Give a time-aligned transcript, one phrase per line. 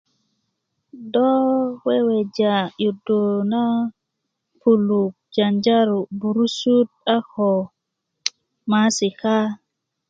[1.11, 1.29] do
[1.85, 3.63] weweja 'yuudu na
[4.61, 7.51] kuluk janjaro burusut a ko
[8.69, 9.35] Maasika